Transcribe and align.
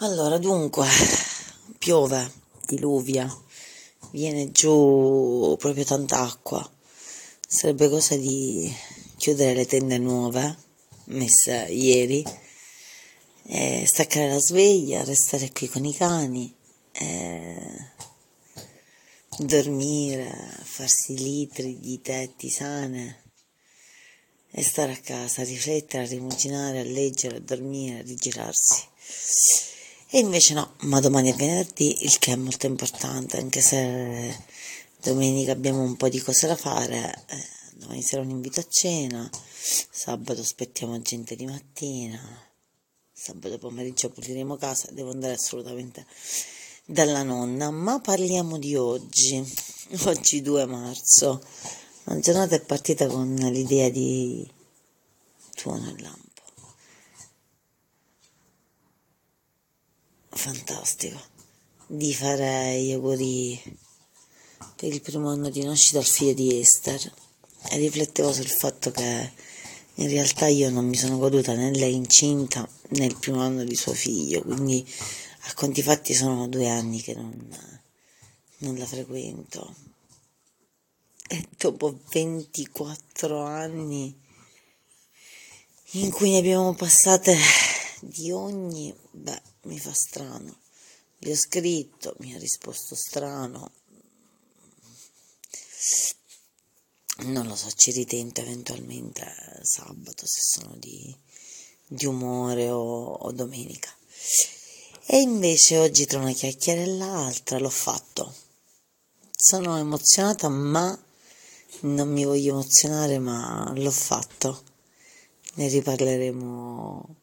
Allora, 0.00 0.36
dunque, 0.36 0.86
piove, 1.78 2.30
diluvia, 2.66 3.34
viene 4.10 4.50
giù 4.50 5.56
proprio 5.58 5.84
tanta 5.84 6.18
acqua. 6.18 6.70
Sarebbe 7.48 7.88
cosa 7.88 8.14
di 8.14 8.70
chiudere 9.16 9.54
le 9.54 9.64
tende 9.64 9.96
nuove, 9.96 10.54
messe 11.04 11.68
ieri, 11.70 12.22
staccare 13.86 14.28
la 14.28 14.38
sveglia, 14.38 15.02
restare 15.02 15.50
qui 15.50 15.66
con 15.66 15.86
i 15.86 15.94
cani, 15.94 16.54
dormire, 19.38 20.60
farsi 20.62 21.16
litri 21.16 21.80
di 21.80 22.02
tè, 22.02 22.34
tisane 22.36 23.22
e 24.50 24.62
stare 24.62 24.92
a 24.92 24.98
casa, 24.98 25.42
riflettere, 25.42 26.04
a 26.04 26.06
rimuginare, 26.06 26.80
a 26.80 26.84
leggere, 26.84 27.36
a 27.36 27.40
dormire, 27.40 28.00
a 28.00 28.02
rigirarsi. 28.02 28.84
E 30.08 30.20
invece 30.20 30.54
no, 30.54 30.74
ma 30.82 31.00
domani 31.00 31.32
è 31.32 31.34
venerdì, 31.34 32.04
il 32.04 32.18
che 32.18 32.32
è 32.32 32.36
molto 32.36 32.66
importante, 32.66 33.38
anche 33.38 33.60
se 33.60 34.44
domenica 35.00 35.50
abbiamo 35.50 35.82
un 35.82 35.96
po' 35.96 36.08
di 36.08 36.20
cose 36.20 36.46
da 36.46 36.54
fare, 36.54 37.24
eh, 37.26 37.44
domani 37.74 38.02
sarà 38.02 38.22
un 38.22 38.30
invito 38.30 38.60
a 38.60 38.66
cena, 38.68 39.28
sabato 39.90 40.40
aspettiamo 40.40 41.00
gente 41.02 41.34
di 41.34 41.44
mattina, 41.44 42.20
sabato 43.12 43.58
pomeriggio 43.58 44.10
puliremo 44.10 44.56
casa, 44.56 44.92
devo 44.92 45.10
andare 45.10 45.34
assolutamente 45.34 46.06
dalla 46.84 47.24
nonna, 47.24 47.70
ma 47.72 47.98
parliamo 47.98 48.58
di 48.58 48.76
oggi, 48.76 49.44
oggi 50.06 50.40
2 50.40 50.66
marzo, 50.66 51.42
la 52.04 52.20
giornata 52.20 52.54
è 52.54 52.60
partita 52.60 53.08
con 53.08 53.34
l'idea 53.34 53.88
di 53.88 54.48
tuono 55.56 55.88
e 55.88 56.00
lampo. 56.00 56.25
Fantastico 60.46 61.20
gli 61.88 62.14
auguri 62.92 63.60
per 64.76 64.92
il 64.92 65.00
primo 65.00 65.28
anno 65.28 65.50
di 65.50 65.64
nascita 65.64 65.98
al 65.98 66.04
figlio 66.04 66.34
di 66.34 66.60
Esther 66.60 67.12
e 67.70 67.76
riflettevo 67.78 68.32
sul 68.32 68.48
fatto 68.48 68.92
che 68.92 69.32
in 69.94 70.08
realtà 70.08 70.46
io 70.46 70.70
non 70.70 70.86
mi 70.86 70.96
sono 70.96 71.18
goduta 71.18 71.54
né 71.54 71.72
lei 71.72 71.94
incinta 71.94 72.68
né 72.90 73.06
il 73.06 73.16
primo 73.16 73.40
anno 73.40 73.64
di 73.64 73.74
suo 73.74 73.92
figlio, 73.92 74.42
quindi 74.42 74.86
a 75.48 75.54
conti 75.54 75.82
fatti 75.82 76.14
sono 76.14 76.46
due 76.46 76.68
anni 76.68 77.00
che 77.00 77.14
non, 77.14 77.58
non 78.58 78.76
la 78.76 78.86
frequento. 78.86 79.74
E 81.28 81.48
dopo 81.56 81.98
24 82.10 83.42
anni 83.42 84.14
in 85.92 86.10
cui 86.10 86.30
ne 86.30 86.38
abbiamo 86.38 86.74
passate 86.74 87.36
di 88.00 88.30
ogni, 88.30 88.94
beh, 89.10 89.42
mi 89.62 89.78
fa 89.78 89.92
strano. 89.92 90.60
Gli 91.18 91.30
ho 91.30 91.36
scritto, 91.36 92.14
mi 92.18 92.34
ha 92.34 92.38
risposto 92.38 92.94
strano. 92.94 93.70
Non 97.18 97.46
lo 97.46 97.56
so, 97.56 97.70
ci 97.70 97.92
ritento 97.92 98.42
eventualmente 98.42 99.24
sabato 99.62 100.26
se 100.26 100.40
sono 100.42 100.76
di, 100.76 101.16
di 101.86 102.04
umore 102.04 102.70
o, 102.70 103.12
o 103.12 103.32
domenica. 103.32 103.90
E 105.06 105.20
invece 105.20 105.78
oggi 105.78 106.04
tra 106.04 106.18
una 106.18 106.32
chiacchiera 106.32 106.82
e 106.82 106.86
l'altra 106.86 107.58
l'ho 107.58 107.70
fatto. 107.70 108.34
Sono 109.30 109.78
emozionata, 109.78 110.48
ma 110.48 110.98
non 111.80 112.10
mi 112.10 112.24
voglio 112.24 112.52
emozionare, 112.52 113.18
ma 113.18 113.72
l'ho 113.74 113.90
fatto. 113.90 114.62
Ne 115.54 115.68
riparleremo 115.68 117.16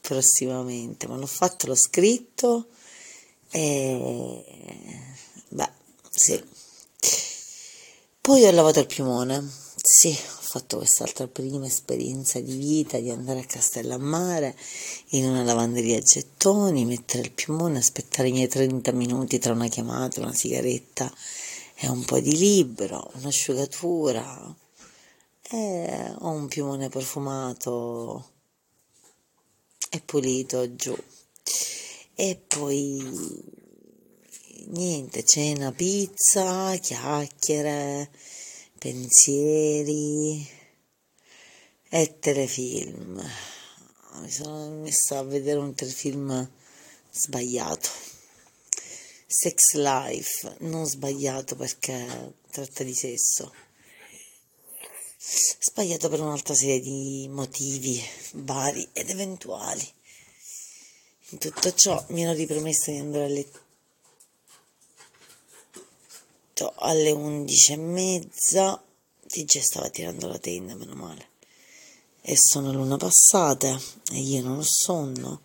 prossimamente, 0.00 1.06
ma 1.06 1.16
l'ho 1.16 1.26
fatto, 1.26 1.66
l'ho 1.66 1.74
scritto 1.74 2.68
e 3.50 4.44
beh, 5.48 5.70
sì. 6.10 6.42
Poi 8.20 8.44
ho 8.44 8.50
lavato 8.52 8.80
il 8.80 8.86
piumone, 8.86 9.42
sì, 9.82 10.08
ho 10.10 10.42
fatto 10.42 10.76
quest'altra 10.76 11.26
prima 11.26 11.66
esperienza 11.66 12.38
di 12.38 12.54
vita 12.54 12.98
di 12.98 13.10
andare 13.10 13.40
a 13.40 13.44
Castellammare 13.44 14.56
in 15.10 15.24
una 15.24 15.42
lavanderia 15.42 15.98
a 15.98 16.02
gettoni, 16.02 16.84
mettere 16.84 17.22
il 17.22 17.32
piumone, 17.32 17.78
aspettare 17.78 18.28
i 18.28 18.32
miei 18.32 18.48
30 18.48 18.92
minuti 18.92 19.38
tra 19.38 19.52
una 19.52 19.68
chiamata, 19.68 20.20
una 20.20 20.34
sigaretta 20.34 21.12
e 21.74 21.88
un 21.88 22.04
po' 22.04 22.20
di 22.20 22.36
libro, 22.36 23.10
un'asciugatura 23.14 24.54
e 25.52 26.14
ho 26.18 26.30
un 26.30 26.46
piumone 26.46 26.88
profumato 26.88 28.30
e 29.90 30.00
pulito 30.00 30.74
giù. 30.76 30.96
E 32.14 32.40
poi 32.46 33.02
niente, 34.68 35.24
cena, 35.24 35.72
pizza, 35.72 36.76
chiacchiere, 36.76 38.08
pensieri 38.78 40.48
e 41.88 42.18
telefilm. 42.20 43.20
Mi 44.20 44.30
sono 44.30 44.70
messa 44.76 45.18
a 45.18 45.24
vedere 45.24 45.58
un 45.58 45.74
telefilm 45.74 46.48
sbagliato. 47.10 47.88
Sex 49.26 49.74
Life, 49.74 50.56
non 50.60 50.86
sbagliato 50.86 51.56
perché 51.56 52.34
tratta 52.50 52.84
di 52.84 52.94
sesso 52.94 53.52
sbagliato 55.22 56.08
per 56.08 56.20
un'altra 56.20 56.54
serie 56.54 56.80
di 56.80 57.28
motivi 57.30 58.02
vari 58.32 58.88
ed 58.94 59.10
eventuali. 59.10 59.86
In 61.30 61.38
tutto 61.38 61.74
ciò 61.74 62.02
mi 62.08 62.22
ero 62.22 62.32
ripromessa 62.32 62.90
di 62.90 62.98
andare 62.98 63.24
a 63.24 63.28
letto 63.28 63.68
alle 66.76 67.10
undici 67.10 67.72
e 67.72 67.76
mezza, 67.76 68.82
TG 69.26 69.58
stava 69.58 69.90
tirando 69.90 70.26
la 70.26 70.38
tenda, 70.38 70.74
meno 70.74 70.94
male. 70.94 71.28
E 72.22 72.34
sono 72.36 72.72
l'una 72.72 72.96
passata 72.96 73.78
e 74.12 74.18
io 74.18 74.42
non 74.42 74.58
ho 74.58 74.62
sonno. 74.62 75.42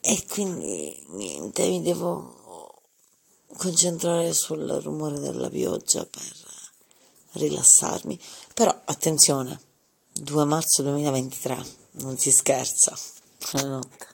E 0.00 0.24
quindi 0.26 1.04
niente, 1.08 1.66
mi 1.68 1.82
devo 1.82 2.82
concentrare 3.56 4.32
sul 4.32 4.66
rumore 4.82 5.18
della 5.18 5.50
pioggia 5.50 6.06
per 6.06 6.49
rilassarmi. 7.32 8.18
Però 8.54 8.82
attenzione, 8.84 9.58
2 10.12 10.44
marzo 10.44 10.82
2023, 10.82 11.64
non 11.92 12.16
si 12.18 12.30
scherza. 12.30 12.96
Buonanotte. 13.52 14.09